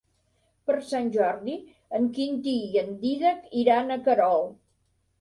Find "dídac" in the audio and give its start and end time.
3.07-3.49